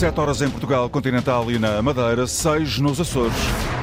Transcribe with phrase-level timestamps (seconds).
[0.00, 3.79] 7 horas em Portugal Continental e na Madeira, 6 nos Açores.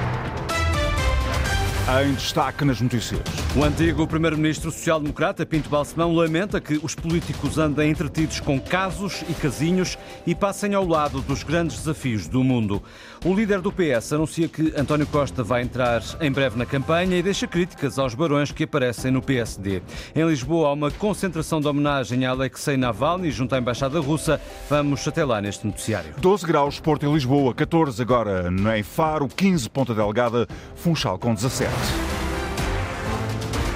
[1.89, 3.21] Em destaque nas notícias.
[3.55, 9.33] O antigo primeiro-ministro social-democrata Pinto Balsemão lamenta que os políticos andem entretidos com casos e
[9.33, 12.83] casinhos e passem ao lado dos grandes desafios do mundo.
[13.23, 17.23] O líder do PS anuncia que António Costa vai entrar em breve na campanha e
[17.23, 19.81] deixa críticas aos barões que aparecem no PSD.
[20.13, 24.41] Em Lisboa há uma concentração de homenagem a Alexei Navalny junto à Embaixada Russa.
[24.69, 26.13] Vamos até lá neste noticiário.
[26.17, 31.76] 12 graus Porto e Lisboa, 14 agora em Faro, 15 Ponta Delgada, Funchal com 17.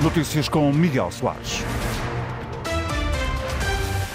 [0.02, 1.64] Notícias com Miguel Soares.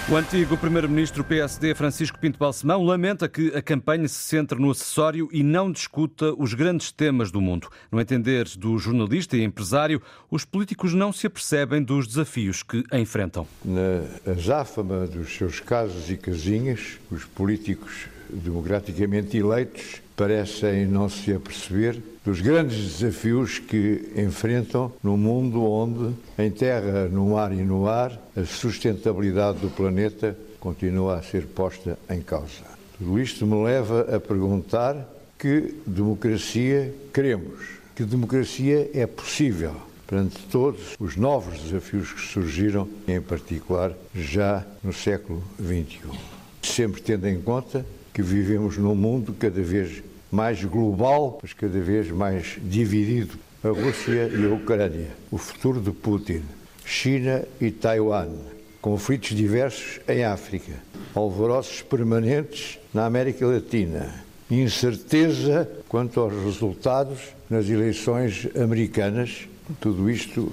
[0.09, 5.27] O antigo primeiro-ministro PSD Francisco Pinto Balsemão lamenta que a campanha se centre no acessório
[5.33, 7.67] e não discuta os grandes temas do mundo.
[7.91, 13.45] No entender do jornalista e empresário, os políticos não se apercebem dos desafios que enfrentam.
[13.65, 21.95] Na azáfama dos seus casos e casinhas, os políticos democraticamente eleitos parecem não se aperceber
[22.25, 28.19] dos grandes desafios que enfrentam no mundo onde, em terra, no ar e no ar,
[28.35, 32.65] a sustentabilidade do planeta continua a ser posta em causa.
[32.97, 37.59] Tudo isto me leva a perguntar que democracia queremos,
[37.95, 39.75] que democracia é possível
[40.07, 46.09] perante todos os novos desafios que surgiram, em particular já no século XXI.
[46.63, 47.85] Sempre tendo em conta
[48.17, 50.01] que vivemos num mundo cada vez
[50.31, 53.37] mais global, mas cada vez mais dividido.
[53.63, 56.41] A Rússia e a Ucrânia, o futuro de Putin,
[56.83, 58.29] China e Taiwan,
[58.81, 60.73] conflitos diversos em África,
[61.13, 64.11] alvoroços permanentes na América Latina,
[64.49, 69.47] incerteza quanto aos resultados nas eleições americanas.
[69.79, 70.51] Tudo isto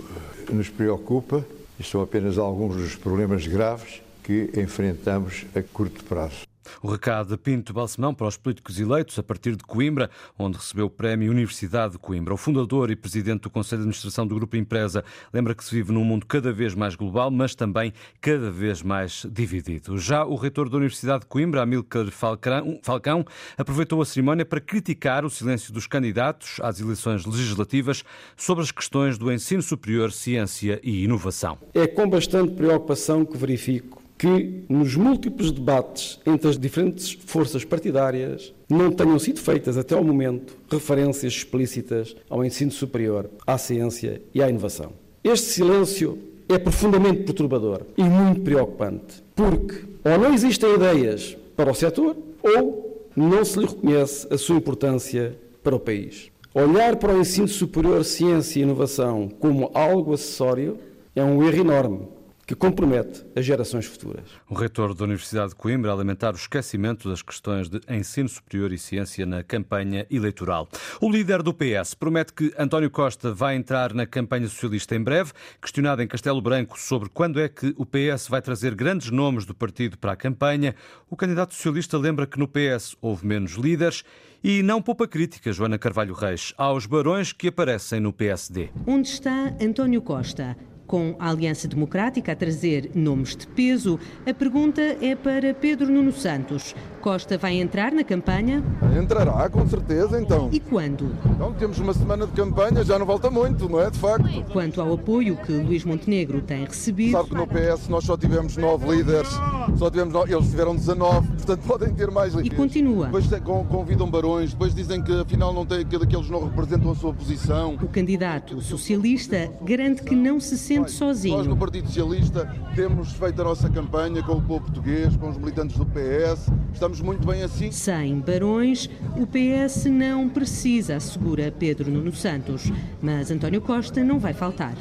[0.53, 1.43] nos preocupa
[1.81, 6.45] e são apenas alguns dos problemas graves que enfrentamos a curto prazo.
[6.83, 10.87] O recado de Pinto Balsemão para os políticos eleitos a partir de Coimbra, onde recebeu
[10.87, 12.35] o prémio Universidade de Coimbra.
[12.35, 15.93] O fundador e presidente do Conselho de Administração do Grupo Empresa lembra que se vive
[15.93, 19.99] num mundo cada vez mais global, mas também cada vez mais dividido.
[19.99, 23.25] Já o reitor da Universidade de Coimbra, Amílcar Falcão,
[23.57, 28.05] aproveitou a cerimónia para criticar o silêncio dos candidatos às eleições legislativas
[28.37, 31.59] sobre as questões do ensino superior, ciência e inovação.
[31.75, 38.55] É com bastante preocupação que verifico que nos múltiplos debates entre as diferentes forças partidárias
[38.69, 44.43] não tenham sido feitas até ao momento referências explícitas ao ensino superior, à ciência e
[44.43, 44.93] à inovação.
[45.23, 51.75] Este silêncio é profundamente perturbador e muito preocupante, porque ou não existem ideias para o
[51.75, 56.31] setor ou não se lhe reconhece a sua importância para o país.
[56.53, 60.79] Olhar para o ensino superior, ciência e inovação como algo acessório
[61.17, 62.14] é um erro enorme
[62.47, 64.25] que compromete as gerações futuras.
[64.49, 68.73] O reitor da Universidade de Coimbra a lamentar o esquecimento das questões de ensino superior
[68.73, 70.69] e ciência na campanha eleitoral.
[71.01, 75.33] O líder do PS promete que António Costa vai entrar na campanha socialista em breve.
[75.61, 79.55] Questionado em Castelo Branco sobre quando é que o PS vai trazer grandes nomes do
[79.55, 80.75] partido para a campanha,
[81.09, 84.05] o candidato socialista lembra que no PS houve menos líderes
[84.43, 88.69] e não poupa crítica, Joana Carvalho Reis, aos barões que aparecem no PSD.
[88.87, 90.55] Onde está António Costa?
[90.87, 96.13] Com a Aliança Democrática a trazer nomes de peso, a pergunta é para Pedro Nuno
[96.13, 96.75] Santos.
[97.05, 98.65] Costa vai entrar na campanha?
[98.99, 100.49] Entrará, com certeza, então.
[100.51, 101.15] E quando?
[101.27, 103.91] Então, temos uma semana de campanha, já não volta muito, não é?
[103.91, 104.27] De facto.
[104.51, 107.13] Quanto ao apoio que Luís Montenegro tem recebido.
[107.13, 109.29] Sabe que no PS nós só tivemos nove líderes,
[109.77, 112.55] só tivemos nove, eles tiveram 19, portanto podem ter mais líderes.
[112.55, 113.05] E continua.
[113.05, 113.29] Depois
[113.69, 117.75] convidam barões, depois dizem que afinal não tem, que eles não representam a sua posição.
[117.83, 121.37] O candidato socialista garante que não se sente sozinho.
[121.37, 125.37] Nós no Partido Socialista temos feito a nossa campanha com o povo português, com os
[125.37, 127.71] militantes do PS, estamos muito bem assim.
[127.71, 132.71] Sem barões, o PS não precisa, assegura Pedro Nuno Santos.
[133.01, 134.75] Mas António Costa não vai faltar.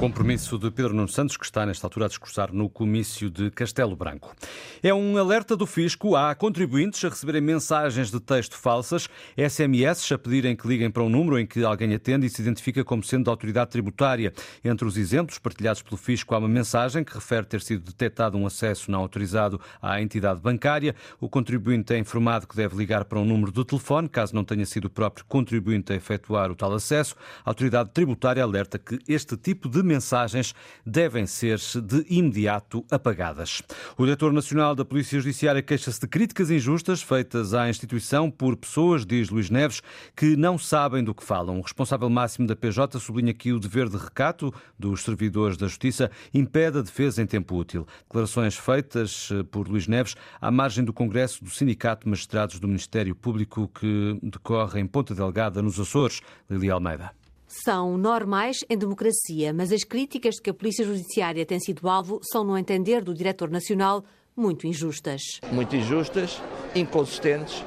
[0.00, 3.94] Compromisso de Pedro Nuno Santos, que está nesta altura a discursar no comício de Castelo
[3.94, 4.34] Branco.
[4.82, 10.16] É um alerta do fisco a contribuintes a receberem mensagens de texto falsas, SMS a
[10.16, 13.24] pedirem que liguem para um número em que alguém atende e se identifica como sendo
[13.24, 14.32] da autoridade tributária.
[14.64, 18.46] Entre os exemplos partilhados pelo fisco há uma mensagem que refere ter sido detectado um
[18.46, 20.94] acesso não autorizado à entidade bancária.
[21.20, 24.64] O contribuinte é informado que deve ligar para um número de telefone, caso não tenha
[24.64, 27.14] sido o próprio contribuinte a efetuar o tal acesso.
[27.44, 30.54] A autoridade tributária alerta que este tipo de mensagens
[30.86, 33.60] devem ser de imediato apagadas.
[33.98, 39.04] O diretor nacional da Polícia Judiciária queixa-se de críticas injustas feitas à instituição por pessoas,
[39.04, 39.82] diz Luís Neves,
[40.14, 41.58] que não sabem do que falam.
[41.58, 46.10] O responsável máximo da PJ sublinha que o dever de recato dos servidores da Justiça
[46.32, 47.86] impede a defesa em tempo útil.
[48.04, 52.68] Declarações feitas eh, por Luís Neves à margem do Congresso do Sindicato de Magistrados do
[52.68, 56.20] Ministério Público que decorre em Ponta Delgada, nos Açores.
[56.48, 57.19] Lili Almeida
[57.50, 62.20] são normais em democracia, mas as críticas de que a Polícia Judiciária tem sido alvo
[62.22, 64.04] são, no entender do Diretor Nacional,
[64.36, 65.20] muito injustas.
[65.50, 66.40] Muito injustas,
[66.76, 67.64] inconsistentes,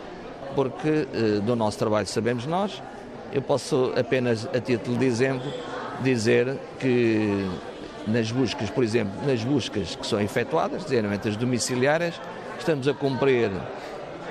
[0.55, 2.81] porque eh, do nosso trabalho sabemos nós.
[3.33, 5.51] Eu posso apenas, a título de exemplo,
[6.01, 7.45] dizer que
[8.07, 12.15] nas buscas, por exemplo, nas buscas que são efetuadas, geralmente as domiciliárias,
[12.57, 13.51] estamos a cumprir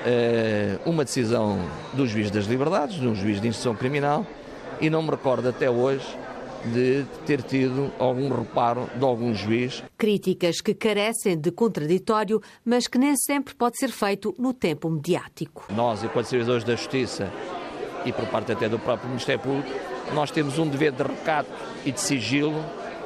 [0.07, 1.59] eh, uma decisão
[1.93, 4.27] do juiz das liberdades, de um juiz de instrução criminal,
[4.83, 6.05] e não me recordo até hoje
[6.65, 9.83] de ter tido algum reparo de algum juiz.
[9.97, 15.67] Críticas que carecem de contraditório, mas que nem sempre pode ser feito no tempo mediático.
[15.73, 17.33] Nós, enquanto servidores da Justiça
[18.05, 19.71] e por parte até do próprio Ministério Público,
[20.13, 21.51] nós temos um dever de recato
[21.85, 22.63] e de sigilo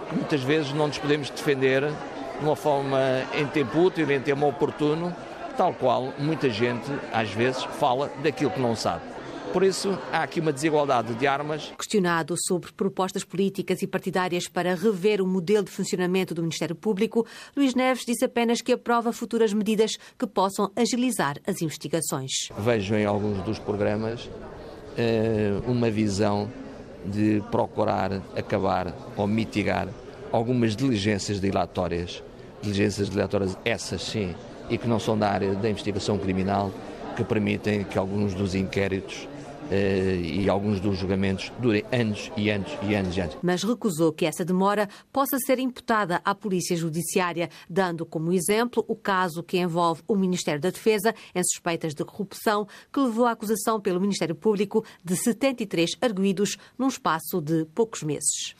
[0.08, 3.00] que muitas vezes não nos podemos defender de uma forma
[3.34, 5.14] em tempo útil, em tempo oportuno,
[5.56, 9.15] tal qual muita gente às vezes fala daquilo que não sabe.
[9.56, 11.72] Por isso, há aqui uma desigualdade de armas.
[11.78, 17.26] Questionado sobre propostas políticas e partidárias para rever o modelo de funcionamento do Ministério Público,
[17.56, 22.50] Luís Neves disse apenas que aprova futuras medidas que possam agilizar as investigações.
[22.58, 24.28] Vejo em alguns dos programas
[24.94, 26.52] eh, uma visão
[27.06, 29.88] de procurar acabar ou mitigar
[30.32, 32.22] algumas diligências dilatórias.
[32.60, 34.34] Diligências dilatórias, essas sim,
[34.68, 36.70] e que não são da área da investigação criminal,
[37.16, 39.26] que permitem que alguns dos inquéritos
[39.70, 43.38] e alguns dos julgamentos durem anos e anos e anos e anos.
[43.42, 48.96] Mas recusou que essa demora possa ser imputada à Polícia Judiciária, dando como exemplo o
[48.96, 53.80] caso que envolve o Ministério da Defesa em suspeitas de corrupção, que levou à acusação
[53.80, 58.54] pelo Ministério Público de 73 arguídos num espaço de poucos meses.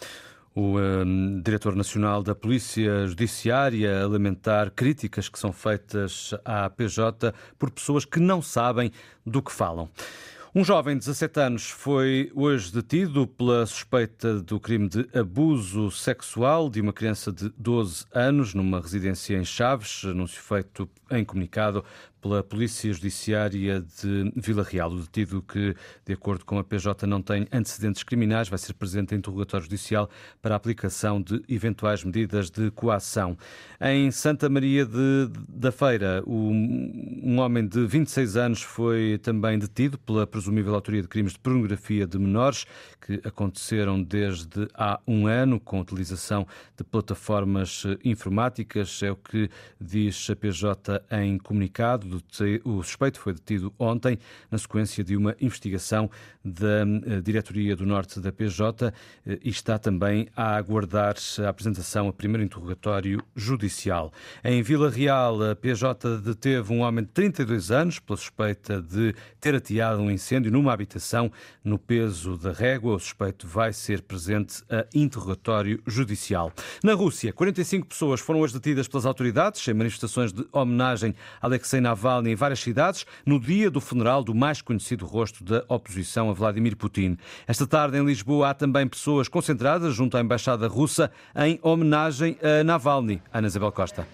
[0.55, 7.35] O um, diretor nacional da Polícia Judiciária a lamentar críticas que são feitas à PJ
[7.59, 8.91] por pessoas que não sabem
[9.25, 9.91] do que falam.
[10.59, 16.71] Um jovem de 17 anos foi hoje detido pela suspeita do crime de abuso sexual
[16.71, 21.85] de uma criança de 12 anos numa residência em Chaves, anúncio feito em comunicado
[22.27, 24.91] pela Polícia Judiciária de Vila Real.
[24.91, 29.15] O detido que, de acordo com a PJ, não tem antecedentes criminais, vai ser presente
[29.15, 30.11] em interrogatório judicial
[30.43, 33.39] para a aplicação de eventuais medidas de coação.
[33.81, 40.27] Em Santa Maria de, da Feira, um homem de 26 anos foi também detido pela
[40.27, 42.67] presumível autoria de crimes de pornografia de menores
[43.01, 46.45] que aconteceram desde há um ano com a utilização
[46.77, 49.49] de plataformas informáticas, é o que
[49.81, 52.16] diz a PJ em comunicado
[52.65, 54.19] o suspeito foi detido ontem
[54.51, 56.11] na sequência de uma investigação
[56.45, 58.93] da eh, Diretoria do Norte da PJ
[59.27, 64.13] eh, e está também a aguardar a apresentação a primeiro interrogatório judicial.
[64.45, 69.55] Em Vila Real, a PJ deteve um homem de 32 anos pela suspeita de ter
[69.55, 71.31] ateado um incêndio numa habitação
[71.65, 72.95] no peso da régua.
[72.95, 76.53] O suspeito vai ser presente a interrogatório judicial.
[76.83, 81.81] Na Rússia, 45 pessoas foram hoje detidas pelas autoridades em manifestações de homenagem a Alexei
[81.81, 86.29] Navalny Navalny em várias cidades no dia do funeral do mais conhecido rosto da oposição
[86.29, 87.17] a Vladimir Putin.
[87.47, 92.63] Esta tarde em Lisboa há também pessoas concentradas junto à Embaixada Russa em homenagem a
[92.63, 93.23] Navalny.
[93.33, 94.07] Ana Isabel Costa.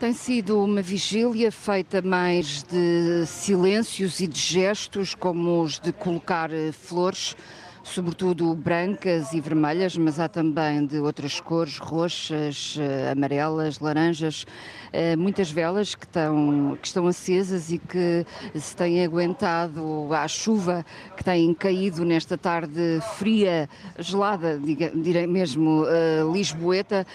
[0.00, 6.50] Tem sido uma vigília feita mais de silêncios e de gestos, como os de colocar
[6.50, 7.36] eh, flores
[7.82, 14.46] sobretudo brancas e vermelhas, mas há também de outras cores, roxas, eh, amarelas, laranjas,
[14.92, 20.84] eh, muitas velas que estão, que estão acesas e que se têm aguentado à chuva
[21.16, 23.68] que tem caído nesta tarde fria,
[23.98, 27.06] gelada, direi mesmo uh, lisboeta,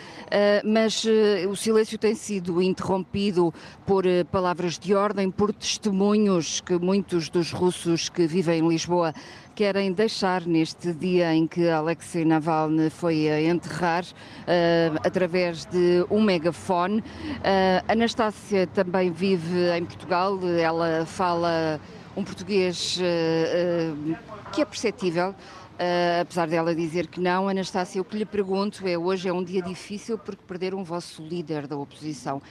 [0.64, 1.06] mas
[1.50, 3.54] o silêncio tem sido interrompido
[3.86, 9.14] por palavras de ordem, por testemunhos que muitos dos russos que vivem em Lisboa
[9.56, 16.22] querem deixar neste dia em que Alexei Navalny foi a enterrar uh, através de um
[16.22, 17.00] megafone.
[17.00, 21.80] Uh, Anastácia também vive em Portugal, ela fala
[22.18, 24.18] um português uh,
[24.52, 25.30] que é perceptível.
[25.30, 29.44] Uh, apesar dela dizer que não, Anastácia, o que lhe pergunto é: hoje é um
[29.44, 32.42] dia difícil porque perderam o vosso líder da oposição.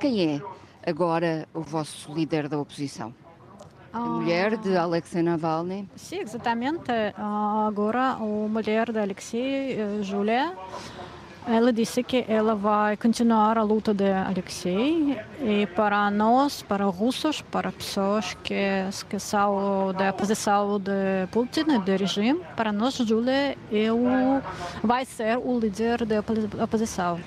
[0.00, 0.40] Quem é
[0.84, 3.14] agora o vosso líder da oposição?
[4.00, 5.88] Mulher de Alexei Navalny.
[5.96, 6.90] Sim, exatamente.
[7.16, 10.56] Agora, a mulher de Alexei, Julia,
[11.50, 17.40] ela disse que ela vai continuar a luta de Alexei e para nós, para russos,
[17.40, 18.54] para pessoas que,
[19.08, 23.98] que são da oposição de Putin, do regime, para nós, Julia, eu
[24.82, 26.20] vai ser o líder da
[26.62, 27.18] oposição.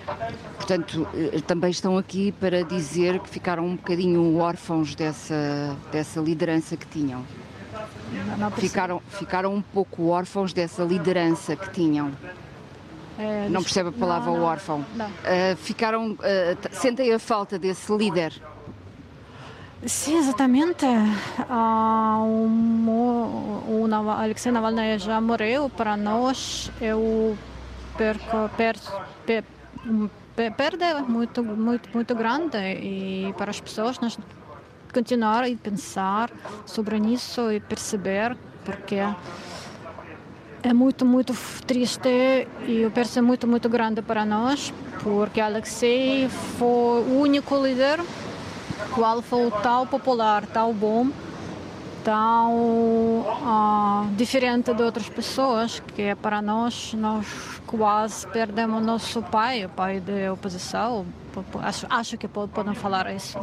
[0.55, 6.77] Portanto, eh, também estão aqui para dizer que ficaram um bocadinho órfãos dessa, dessa liderança
[6.77, 7.23] que tinham.
[8.57, 12.11] Ficaram, ficaram um pouco órfãos dessa liderança que tinham.
[13.21, 14.85] É, não percebe a palavra não, não, órfão.
[14.95, 15.05] Não.
[15.05, 16.17] Uh, ficaram, uh,
[16.71, 18.33] sentem a falta desse líder?
[19.85, 20.85] Sim, exatamente.
[20.85, 22.23] Uh,
[22.87, 25.69] o, o Alexei Navalny já morreu.
[25.69, 27.37] Para nós, eu
[27.95, 28.75] perco, per,
[29.25, 29.43] per,
[30.53, 32.57] perda muito, muito, muito grande.
[32.57, 34.17] E para as pessoas, nós
[34.91, 36.31] continuar e pensar
[36.65, 38.97] sobre isso e perceber porque
[40.63, 41.33] é muito, muito
[41.65, 47.99] triste e eu penso muito, muito grande para nós, porque Alexei foi o único líder
[48.93, 51.07] qual foi tão popular, tão bom,
[52.03, 52.53] tão
[53.21, 57.25] uh, diferente de outras pessoas, que para nós, nós
[57.65, 61.05] quase perdemos nosso pai, o pai da oposição,
[61.61, 63.39] Acho, acho que podem falar isso.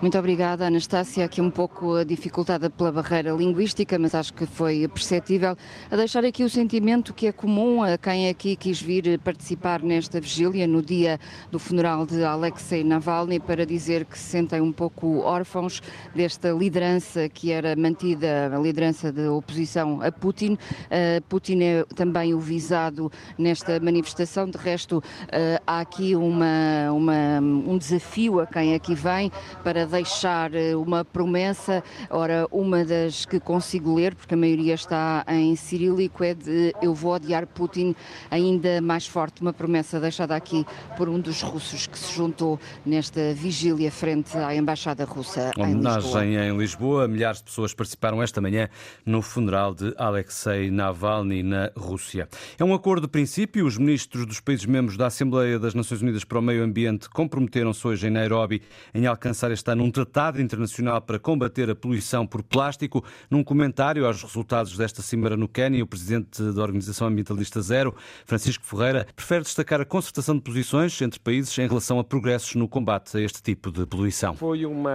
[0.00, 1.24] Muito obrigada, Anastácia.
[1.24, 5.56] Aqui um pouco dificultada pela barreira linguística, mas acho que foi perceptível
[5.90, 10.20] a deixar aqui o sentimento que é comum a quem aqui quis vir participar nesta
[10.20, 11.20] vigília no dia
[11.50, 15.82] do funeral de Alexei Navalny para dizer que se sentem um pouco órfãos
[16.14, 20.54] desta liderança que era mantida, a liderança da oposição a Putin.
[20.54, 24.48] Uh, Putin é também o visado nesta manifestação.
[24.48, 29.30] De resto, uh, há aqui uma, uma um desafio a quem aqui vem
[29.62, 31.82] para deixar eh, uma promessa.
[32.10, 36.94] Ora, uma das que consigo ler, porque a maioria está em cirílico, é de eu
[36.94, 37.94] vou odiar Putin
[38.30, 39.40] ainda mais forte.
[39.40, 44.54] Uma promessa deixada aqui por um dos russos que se juntou nesta vigília frente à
[44.54, 47.08] Embaixada Russa em Homenagem em Lisboa.
[47.08, 48.68] Milhares de pessoas participaram esta manhã
[49.04, 52.28] no funeral de Alexei Navalny na Rússia.
[52.58, 53.66] É um acordo de princípio.
[53.66, 57.86] Os ministros dos países membros da Assembleia das Nações Unidas para o Meio Ambiente comprometeram-se
[57.86, 58.62] hoje em Nairobi
[58.94, 63.04] em alcançar este ano um tratado internacional para combater a poluição por plástico.
[63.30, 67.94] Num comentário aos resultados desta cimeira no Quênia, o presidente da Organização Ambientalista Zero,
[68.26, 72.68] Francisco Ferreira, prefere destacar a concertação de posições entre países em relação a progressos no
[72.68, 74.34] combate a este tipo de poluição.
[74.34, 74.90] Foi uma,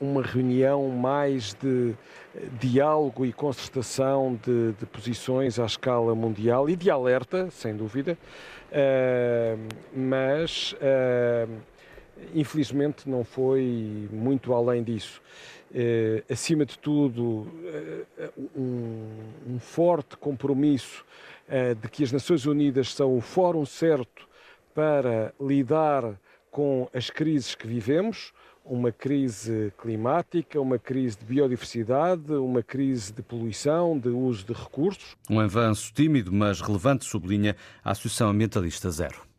[0.00, 1.94] uma reunião mais de
[2.58, 8.16] diálogo e concertação de, de posições à escala mundial e de alerta, sem dúvida,
[9.94, 10.74] mas,
[12.34, 15.20] infelizmente, não foi muito além disso.
[15.70, 17.46] Uh, acima de tudo,
[18.54, 19.08] um,
[19.48, 21.04] um, forte compromisso
[21.80, 24.28] de que as Nações Unidas são o fórum certo
[24.74, 26.14] para lidar
[26.50, 28.32] com as crises que vivemos,
[28.64, 35.16] uma crise climática, uma crise de biodiversidade, uma crise de poluição, de uso de recursos.
[35.28, 39.32] Um avanço tímido, mas relevante, sublinha a Associação Ambientalista Zero.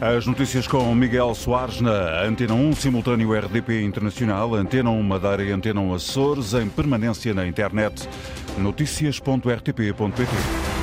[0.00, 5.50] As notícias com Miguel Soares na Antena 1, simultâneo RDP Internacional, Antena 1 Madeira e
[5.50, 8.06] Antena 1 Açores, em permanência na internet.
[8.58, 10.75] notícias.rtp.pt